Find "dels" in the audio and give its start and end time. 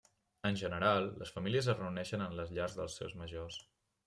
2.81-2.97